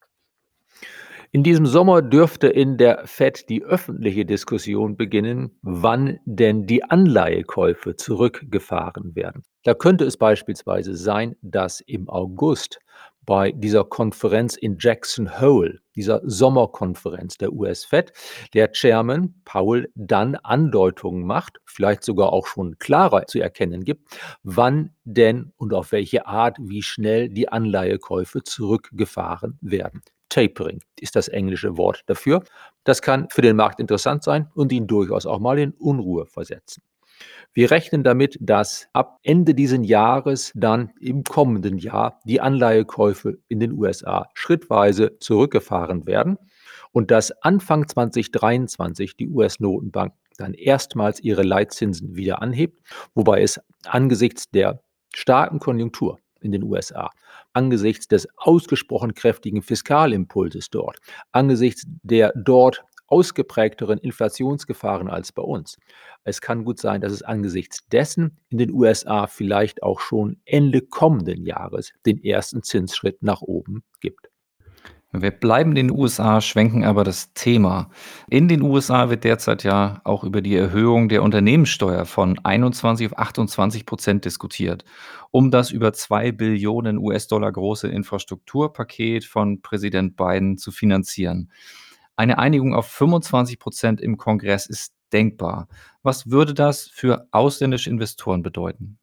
In 1.35 1.43
diesem 1.43 1.65
Sommer 1.65 2.01
dürfte 2.01 2.47
in 2.47 2.77
der 2.77 3.05
Fed 3.07 3.49
die 3.49 3.61
öffentliche 3.61 4.23
Diskussion 4.23 4.95
beginnen, 4.95 5.51
wann 5.63 6.17
denn 6.23 6.65
die 6.65 6.85
Anleihekäufe 6.85 7.97
zurückgefahren 7.97 9.17
werden. 9.17 9.43
Da 9.65 9.73
könnte 9.73 10.05
es 10.05 10.15
beispielsweise 10.15 10.95
sein, 10.95 11.35
dass 11.41 11.81
im 11.81 12.07
August 12.07 12.79
bei 13.25 13.51
dieser 13.51 13.83
Konferenz 13.83 14.55
in 14.55 14.77
Jackson 14.79 15.41
Hole, 15.41 15.81
dieser 15.97 16.21
Sommerkonferenz 16.23 17.37
der 17.37 17.51
US-Fed, 17.51 18.13
der 18.53 18.71
Chairman 18.71 19.35
Powell 19.43 19.91
dann 19.93 20.35
Andeutungen 20.35 21.25
macht, 21.25 21.57
vielleicht 21.65 22.05
sogar 22.05 22.31
auch 22.31 22.47
schon 22.47 22.79
klarer 22.79 23.27
zu 23.27 23.41
erkennen 23.41 23.83
gibt, 23.83 24.07
wann 24.43 24.91
denn 25.03 25.51
und 25.57 25.73
auf 25.73 25.91
welche 25.91 26.27
Art, 26.27 26.55
wie 26.61 26.81
schnell 26.81 27.27
die 27.27 27.49
Anleihekäufe 27.49 28.41
zurückgefahren 28.43 29.59
werden. 29.59 30.01
Tapering 30.29 30.81
ist 30.99 31.15
das 31.15 31.27
englische 31.27 31.77
Wort 31.77 32.03
dafür. 32.07 32.43
Das 32.83 33.01
kann 33.01 33.27
für 33.29 33.41
den 33.41 33.55
Markt 33.55 33.79
interessant 33.79 34.23
sein 34.23 34.49
und 34.53 34.71
ihn 34.71 34.87
durchaus 34.87 35.25
auch 35.25 35.39
mal 35.39 35.59
in 35.59 35.71
Unruhe 35.71 36.25
versetzen. 36.25 36.83
Wir 37.53 37.71
rechnen 37.71 38.03
damit, 38.03 38.37
dass 38.41 38.89
ab 38.91 39.19
Ende 39.23 39.55
dieses 39.55 39.79
Jahres 39.87 40.51
dann 40.55 40.91
im 40.99 41.23
kommenden 41.23 41.77
Jahr 41.77 42.19
die 42.25 42.41
Anleihekäufe 42.41 43.37
in 43.47 43.61
den 43.61 43.71
USA 43.71 44.29
schrittweise 44.33 45.17
zurückgefahren 45.19 46.05
werden 46.05 46.37
und 46.91 47.11
dass 47.11 47.31
Anfang 47.43 47.87
2023 47.87 49.15
die 49.15 49.29
US-Notenbank 49.29 50.13
dann 50.37 50.53
erstmals 50.53 51.21
ihre 51.21 51.43
Leitzinsen 51.43 52.15
wieder 52.15 52.41
anhebt, 52.41 52.81
wobei 53.13 53.41
es 53.41 53.59
angesichts 53.85 54.49
der 54.49 54.81
starken 55.13 55.59
Konjunktur 55.59 56.19
in 56.45 56.51
den 56.51 56.63
USA, 56.63 57.09
angesichts 57.53 58.07
des 58.07 58.27
ausgesprochen 58.37 59.13
kräftigen 59.13 59.61
Fiskalimpulses 59.61 60.69
dort, 60.69 60.99
angesichts 61.31 61.83
der 62.03 62.31
dort 62.35 62.83
ausgeprägteren 63.07 63.99
Inflationsgefahren 63.99 65.09
als 65.09 65.31
bei 65.31 65.43
uns. 65.43 65.77
Es 66.23 66.41
kann 66.41 66.65
gut 66.65 66.79
sein, 66.79 67.01
dass 67.01 67.11
es 67.11 67.21
angesichts 67.21 67.87
dessen 67.87 68.39
in 68.49 68.57
den 68.57 68.71
USA 68.71 69.27
vielleicht 69.27 69.83
auch 69.83 69.99
schon 69.99 70.37
Ende 70.45 70.81
kommenden 70.81 71.45
Jahres 71.45 71.93
den 72.05 72.23
ersten 72.23 72.63
Zinsschritt 72.63 73.21
nach 73.21 73.41
oben 73.41 73.83
gibt. 73.99 74.29
Wir 75.21 75.31
bleiben 75.31 75.71
in 75.71 75.87
den 75.87 75.91
USA, 75.91 76.41
schwenken 76.41 76.83
aber 76.83 77.03
das 77.03 77.33
Thema. 77.33 77.89
In 78.29 78.47
den 78.47 78.61
USA 78.61 79.09
wird 79.09 79.23
derzeit 79.23 79.63
ja 79.63 80.01
auch 80.03 80.23
über 80.23 80.41
die 80.41 80.55
Erhöhung 80.55 81.09
der 81.09 81.23
Unternehmenssteuer 81.23 82.05
von 82.05 82.39
21 82.43 83.07
auf 83.07 83.17
28 83.17 83.85
Prozent 83.85 84.25
diskutiert, 84.25 84.85
um 85.31 85.51
das 85.51 85.71
über 85.71 85.93
2 85.93 86.31
Billionen 86.31 86.97
US-Dollar 86.97 87.51
große 87.51 87.87
Infrastrukturpaket 87.87 89.25
von 89.25 89.61
Präsident 89.61 90.15
Biden 90.15 90.57
zu 90.57 90.71
finanzieren. 90.71 91.51
Eine 92.15 92.37
Einigung 92.37 92.73
auf 92.73 92.87
25 92.87 93.59
Prozent 93.59 94.01
im 94.01 94.17
Kongress 94.17 94.65
ist 94.65 94.93
denkbar. 95.11 95.67
Was 96.03 96.29
würde 96.29 96.53
das 96.53 96.87
für 96.87 97.27
ausländische 97.31 97.89
Investoren 97.89 98.41
bedeuten? 98.41 98.99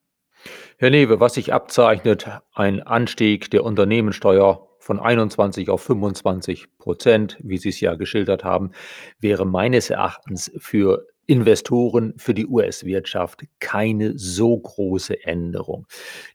Herr 0.77 0.89
Newe, 0.89 1.19
was 1.19 1.35
sich 1.35 1.53
abzeichnet, 1.53 2.27
ein 2.53 2.81
Anstieg 2.81 3.49
der 3.51 3.63
Unternehmenssteuer 3.63 4.67
von 4.83 4.99
21 4.99 5.69
auf 5.69 5.81
25 5.83 6.77
Prozent, 6.77 7.37
wie 7.41 7.57
Sie 7.57 7.69
es 7.69 7.79
ja 7.79 7.95
geschildert 7.95 8.43
haben, 8.43 8.71
wäre 9.19 9.45
meines 9.45 9.89
Erachtens 9.89 10.51
für 10.57 11.07
Investoren, 11.25 12.13
für 12.17 12.33
die 12.33 12.45
US-Wirtschaft 12.45 13.45
keine 13.59 14.17
so 14.17 14.57
große 14.57 15.23
Änderung. 15.23 15.87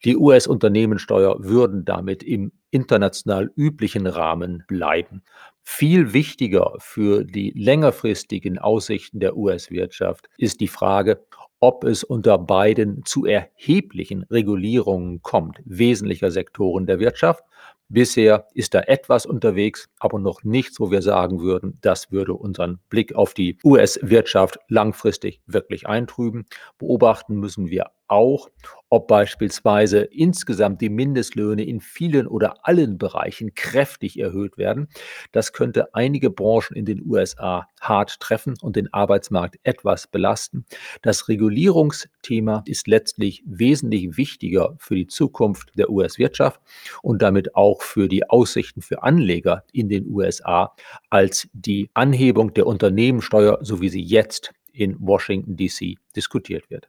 Die 0.03 0.17
US-Unternehmenssteuer 0.17 1.37
würden 1.45 1.85
damit 1.85 2.23
im 2.23 2.53
international 2.71 3.51
üblichen 3.55 4.07
Rahmen 4.07 4.65
bleiben. 4.67 5.23
Viel 5.63 6.15
wichtiger 6.15 6.73
für 6.79 7.25
die 7.25 7.51
längerfristigen 7.51 8.59
Aussichten 8.59 9.21
der 9.21 9.37
US-Wirtschaft 9.37 10.31
ist 10.39 10.61
die 10.61 10.69
Frage, 10.69 11.23
ob 11.61 11.85
es 11.85 12.05
unter 12.05 12.39
beiden 12.39 13.05
zu 13.05 13.27
erheblichen 13.27 14.25
Regulierungen 14.25 15.23
kommt, 15.23 15.61
wesentlicher 15.65 16.31
Sektoren 16.31 16.87
der 16.87 17.01
Wirtschaft. 17.01 17.45
Bisher 17.91 18.47
ist 18.53 18.75
da 18.75 18.81
etwas 18.81 19.25
unterwegs, 19.25 19.89
aber 19.99 20.19
noch 20.19 20.45
nichts, 20.45 20.79
wo 20.79 20.91
wir 20.91 21.01
sagen 21.01 21.41
würden, 21.41 21.79
das 21.81 22.13
würde 22.13 22.35
unseren 22.35 22.81
Blick 22.91 23.15
auf 23.15 23.33
die 23.33 23.57
US-Wirtschaft 23.65 24.59
langfristig 24.69 25.41
wirklich 25.47 25.89
eintrüben. 25.89 26.45
Beobachten 26.77 27.37
müssen 27.37 27.71
wir 27.71 27.87
auch, 28.07 28.51
ob 28.91 29.07
beispielsweise 29.09 30.01
insgesamt 30.01 30.83
die 30.83 30.91
Mindestlöhne 30.91 31.65
in 31.65 31.81
vielen 31.81 32.27
oder 32.27 32.67
allen 32.67 32.99
Bereichen 32.99 33.55
kräftig 33.55 34.19
erhöht 34.19 34.59
werden. 34.59 34.89
Das 35.33 35.55
könnte 35.55 35.95
einige 35.95 36.29
Branchen 36.29 36.77
in 36.77 36.85
den 36.85 37.03
USA 37.07 37.69
hart 37.81 38.21
treffen 38.21 38.55
und 38.61 38.77
den 38.77 38.93
Arbeitsmarkt 38.93 39.59
etwas 39.63 40.07
belasten. 40.07 40.65
Das 41.03 41.29
Regulierungsthema 41.29 42.63
ist 42.67 42.87
letztlich 42.87 43.43
wesentlich 43.47 44.17
wichtiger 44.17 44.75
für 44.79 44.95
die 44.95 45.07
Zukunft 45.07 45.73
der 45.77 45.91
US-Wirtschaft 45.91 46.61
und 47.03 47.23
damit 47.23 47.55
auch 47.55 47.83
für 47.83 48.09
die 48.09 48.29
Aussichten 48.29 48.83
für 48.83 49.03
Anleger 49.03 49.65
in 49.73 49.89
den 49.89 50.07
USA 50.09 50.75
als 51.11 51.49
die 51.53 51.91
Anhebung 51.95 52.55
der 52.55 52.67
Unternehmenssteuer, 52.67 53.59
so 53.63 53.81
wie 53.81 53.89
sie 53.89 54.03
jetzt 54.03 54.53
in 54.73 54.97
Washington, 55.01 55.57
DC 55.57 55.97
diskutiert 56.15 56.71
wird. 56.71 56.89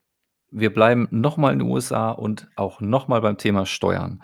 Wir 0.51 0.74
bleiben 0.74 1.08
nochmal 1.12 1.53
in 1.53 1.60
den 1.60 1.67
USA 1.69 2.12
und 2.12 2.48
auch 2.55 2.81
nochmal 2.81 3.22
beim 3.22 3.38
Thema 3.38 3.65
Steuern. 3.65 4.22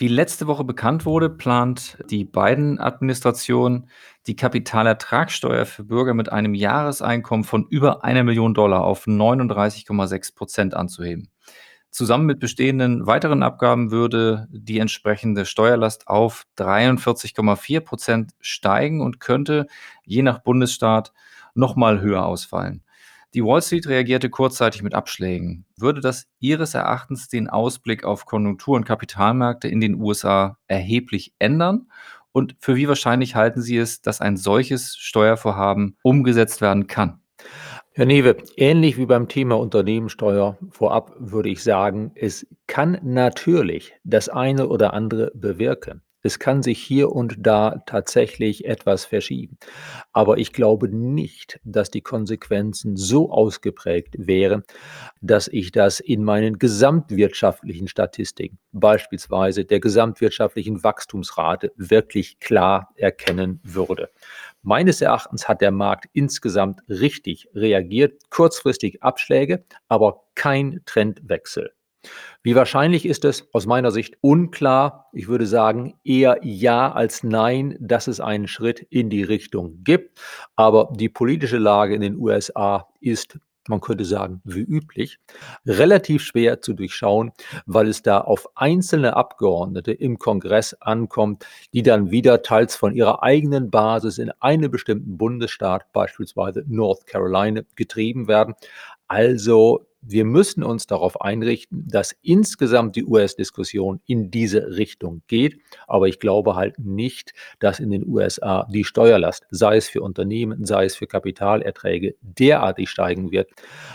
Wie 0.00 0.08
letzte 0.08 0.46
Woche 0.46 0.64
bekannt 0.64 1.04
wurde, 1.04 1.28
plant 1.28 1.98
die 2.08 2.24
Biden-Administration 2.24 3.90
die 4.26 4.34
Kapitalertragssteuer 4.34 5.66
für 5.66 5.84
Bürger 5.84 6.14
mit 6.14 6.32
einem 6.32 6.54
Jahreseinkommen 6.54 7.44
von 7.44 7.66
über 7.68 8.02
einer 8.02 8.24
Million 8.24 8.54
Dollar 8.54 8.82
auf 8.82 9.06
39,6 9.06 10.34
Prozent 10.34 10.72
anzuheben. 10.72 11.28
Zusammen 11.90 12.24
mit 12.24 12.40
bestehenden 12.40 13.06
weiteren 13.06 13.42
Abgaben 13.42 13.90
würde 13.90 14.48
die 14.50 14.78
entsprechende 14.78 15.44
Steuerlast 15.44 16.08
auf 16.08 16.46
43,4 16.56 17.80
Prozent 17.80 18.32
steigen 18.40 19.02
und 19.02 19.20
könnte 19.20 19.66
je 20.06 20.22
nach 20.22 20.38
Bundesstaat 20.38 21.12
nochmal 21.54 22.00
höher 22.00 22.24
ausfallen. 22.24 22.84
Die 23.32 23.44
Wall 23.44 23.62
Street 23.62 23.86
reagierte 23.86 24.28
kurzzeitig 24.28 24.82
mit 24.82 24.92
Abschlägen. 24.92 25.64
Würde 25.76 26.00
das 26.00 26.26
Ihres 26.40 26.74
Erachtens 26.74 27.28
den 27.28 27.48
Ausblick 27.48 28.02
auf 28.02 28.26
Konjunktur- 28.26 28.74
und 28.74 28.84
Kapitalmärkte 28.84 29.68
in 29.68 29.80
den 29.80 30.00
USA 30.00 30.58
erheblich 30.66 31.32
ändern? 31.38 31.86
Und 32.32 32.56
für 32.58 32.74
wie 32.74 32.88
wahrscheinlich 32.88 33.36
halten 33.36 33.62
Sie 33.62 33.76
es, 33.76 34.02
dass 34.02 34.20
ein 34.20 34.36
solches 34.36 34.96
Steuervorhaben 34.96 35.96
umgesetzt 36.02 36.60
werden 36.60 36.88
kann? 36.88 37.20
Herr 37.92 38.06
Newe, 38.06 38.36
ähnlich 38.56 38.98
wie 38.98 39.06
beim 39.06 39.28
Thema 39.28 39.58
Unternehmenssteuer 39.58 40.58
vorab 40.70 41.12
würde 41.18 41.50
ich 41.50 41.62
sagen, 41.62 42.10
es 42.16 42.46
kann 42.66 42.98
natürlich 43.02 43.92
das 44.02 44.28
eine 44.28 44.68
oder 44.68 44.92
andere 44.92 45.30
bewirken. 45.34 46.02
Es 46.22 46.38
kann 46.38 46.62
sich 46.62 46.78
hier 46.82 47.12
und 47.12 47.36
da 47.38 47.82
tatsächlich 47.86 48.66
etwas 48.66 49.06
verschieben. 49.06 49.56
Aber 50.12 50.36
ich 50.36 50.52
glaube 50.52 50.88
nicht, 50.88 51.60
dass 51.64 51.90
die 51.90 52.02
Konsequenzen 52.02 52.96
so 52.96 53.30
ausgeprägt 53.30 54.14
wären, 54.18 54.64
dass 55.22 55.48
ich 55.48 55.72
das 55.72 55.98
in 55.98 56.22
meinen 56.22 56.58
gesamtwirtschaftlichen 56.58 57.88
Statistiken, 57.88 58.58
beispielsweise 58.72 59.64
der 59.64 59.80
gesamtwirtschaftlichen 59.80 60.84
Wachstumsrate, 60.84 61.72
wirklich 61.76 62.38
klar 62.38 62.92
erkennen 62.96 63.60
würde. 63.62 64.10
Meines 64.62 65.00
Erachtens 65.00 65.48
hat 65.48 65.62
der 65.62 65.70
Markt 65.70 66.06
insgesamt 66.12 66.82
richtig 66.88 67.48
reagiert, 67.54 68.20
kurzfristig 68.28 69.02
Abschläge, 69.02 69.64
aber 69.88 70.24
kein 70.34 70.80
Trendwechsel. 70.84 71.72
Wie 72.42 72.54
wahrscheinlich 72.54 73.04
ist 73.04 73.24
es? 73.24 73.48
Aus 73.52 73.66
meiner 73.66 73.90
Sicht 73.90 74.16
unklar. 74.22 75.10
Ich 75.12 75.28
würde 75.28 75.46
sagen 75.46 75.98
eher 76.04 76.38
ja 76.42 76.90
als 76.90 77.22
nein, 77.22 77.76
dass 77.80 78.08
es 78.08 78.20
einen 78.20 78.48
Schritt 78.48 78.80
in 78.90 79.10
die 79.10 79.22
Richtung 79.22 79.84
gibt. 79.84 80.18
Aber 80.56 80.90
die 80.94 81.08
politische 81.08 81.58
Lage 81.58 81.94
in 81.94 82.00
den 82.00 82.16
USA 82.16 82.88
ist 83.00 83.38
man 83.68 83.80
könnte 83.80 84.04
sagen, 84.04 84.40
wie 84.44 84.60
üblich, 84.60 85.18
relativ 85.66 86.22
schwer 86.22 86.60
zu 86.60 86.72
durchschauen, 86.72 87.32
weil 87.66 87.88
es 87.88 88.02
da 88.02 88.20
auf 88.20 88.48
einzelne 88.56 89.16
Abgeordnete 89.16 89.92
im 89.92 90.18
Kongress 90.18 90.74
ankommt, 90.74 91.46
die 91.72 91.82
dann 91.82 92.10
wieder 92.10 92.42
teils 92.42 92.74
von 92.74 92.94
ihrer 92.94 93.22
eigenen 93.22 93.70
Basis 93.70 94.18
in 94.18 94.30
einem 94.40 94.70
bestimmten 94.70 95.16
Bundesstaat, 95.16 95.92
beispielsweise 95.92 96.64
North 96.66 97.06
Carolina, 97.06 97.62
getrieben 97.76 98.28
werden. 98.28 98.54
Also 99.10 99.88
wir 100.02 100.24
müssen 100.24 100.62
uns 100.62 100.86
darauf 100.86 101.20
einrichten, 101.20 101.84
dass 101.88 102.14
insgesamt 102.22 102.94
die 102.94 103.04
US-Diskussion 103.04 104.00
in 104.06 104.30
diese 104.30 104.76
Richtung 104.76 105.22
geht. 105.26 105.60
Aber 105.88 106.06
ich 106.06 106.20
glaube 106.20 106.54
halt 106.54 106.78
nicht, 106.78 107.32
dass 107.58 107.80
in 107.80 107.90
den 107.90 108.06
USA 108.06 108.68
die 108.70 108.84
Steuerlast, 108.84 109.46
sei 109.50 109.76
es 109.78 109.88
für 109.88 110.00
Unternehmen, 110.00 110.64
sei 110.64 110.84
es 110.84 110.94
für 110.94 111.08
Kapitalerträge, 111.08 112.14
derartig 112.20 112.88
steigen 112.88 113.32
wird, 113.32 113.50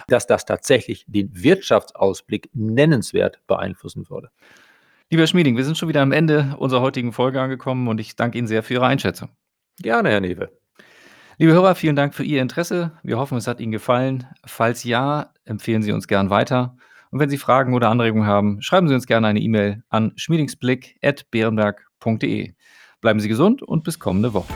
dass 0.09 0.27
das 0.27 0.43
tatsächlich 0.43 1.05
den 1.07 1.31
Wirtschaftsausblick 1.33 2.49
nennenswert 2.53 3.39
beeinflussen 3.47 4.09
würde. 4.09 4.31
Lieber 5.09 5.27
Schmieding, 5.27 5.55
wir 5.55 5.63
sind 5.63 5.77
schon 5.77 5.87
wieder 5.87 6.01
am 6.01 6.11
Ende 6.11 6.57
unserer 6.59 6.81
heutigen 6.81 7.13
Folge 7.13 7.39
angekommen 7.39 7.87
und 7.87 8.01
ich 8.01 8.17
danke 8.17 8.37
Ihnen 8.37 8.47
sehr 8.47 8.63
für 8.63 8.73
Ihre 8.73 8.85
Einschätzung. 8.85 9.29
Gerne, 9.81 10.09
Herr 10.09 10.19
Newe. 10.19 10.64
Liebe 11.37 11.51
Hörer, 11.51 11.75
vielen 11.75 11.97
Dank 11.97 12.15
für 12.15 12.23
Ihr 12.23 12.41
Interesse. 12.41 12.93
Wir 13.03 13.17
hoffen, 13.17 13.37
es 13.37 13.45
hat 13.45 13.59
Ihnen 13.59 13.73
gefallen. 13.73 14.25
Falls 14.45 14.85
ja, 14.85 15.33
empfehlen 15.43 15.83
Sie 15.83 15.91
uns 15.91 16.07
gern 16.07 16.29
weiter. 16.29 16.77
Und 17.11 17.19
wenn 17.19 17.29
Sie 17.29 17.37
Fragen 17.37 17.73
oder 17.73 17.89
Anregungen 17.89 18.25
haben, 18.25 18.61
schreiben 18.61 18.87
Sie 18.87 18.93
uns 18.93 19.05
gerne 19.05 19.27
eine 19.27 19.41
E-Mail 19.41 19.83
an 19.89 20.13
schmiedingsblick.beerenberg.de. 20.15 22.53
Bleiben 23.01 23.19
Sie 23.19 23.27
gesund 23.27 23.61
und 23.61 23.83
bis 23.83 23.99
kommende 23.99 24.33
Woche. 24.33 24.53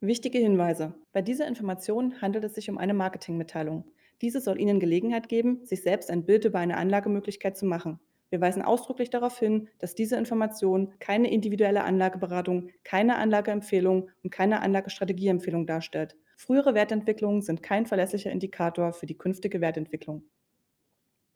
Wichtige 0.00 0.38
Hinweise. 0.38 0.94
Bei 1.12 1.20
dieser 1.20 1.46
Information 1.46 2.22
handelt 2.22 2.44
es 2.44 2.54
sich 2.54 2.70
um 2.70 2.78
eine 2.78 2.94
Marketingmitteilung. 2.94 3.84
Diese 4.22 4.40
soll 4.40 4.58
Ihnen 4.58 4.80
Gelegenheit 4.80 5.28
geben, 5.28 5.66
sich 5.66 5.82
selbst 5.82 6.10
ein 6.10 6.24
Bild 6.24 6.46
über 6.46 6.58
eine 6.58 6.78
Anlagemöglichkeit 6.78 7.58
zu 7.58 7.66
machen. 7.66 8.00
Wir 8.34 8.40
weisen 8.40 8.62
ausdrücklich 8.62 9.10
darauf 9.10 9.38
hin, 9.38 9.68
dass 9.78 9.94
diese 9.94 10.16
Information 10.16 10.92
keine 10.98 11.30
individuelle 11.30 11.84
Anlageberatung, 11.84 12.70
keine 12.82 13.14
Anlageempfehlung 13.14 14.10
und 14.24 14.30
keine 14.30 14.60
Anlagestrategieempfehlung 14.60 15.68
darstellt. 15.68 16.16
Frühere 16.36 16.74
Wertentwicklungen 16.74 17.42
sind 17.42 17.62
kein 17.62 17.86
verlässlicher 17.86 18.32
Indikator 18.32 18.92
für 18.92 19.06
die 19.06 19.16
künftige 19.16 19.60
Wertentwicklung. 19.60 20.24